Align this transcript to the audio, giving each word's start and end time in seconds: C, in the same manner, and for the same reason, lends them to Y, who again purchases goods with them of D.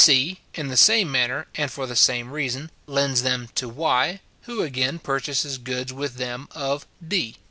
C, 0.03 0.39
in 0.55 0.69
the 0.69 0.77
same 0.77 1.11
manner, 1.11 1.45
and 1.53 1.69
for 1.69 1.85
the 1.85 1.95
same 1.95 2.31
reason, 2.31 2.71
lends 2.87 3.21
them 3.21 3.49
to 3.53 3.69
Y, 3.69 4.19
who 4.49 4.63
again 4.63 4.97
purchases 4.97 5.59
goods 5.59 5.93
with 5.93 6.15
them 6.15 6.47
of 6.55 6.87
D. 7.07 7.35